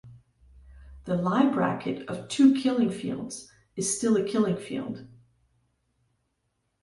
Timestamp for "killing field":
4.27-5.05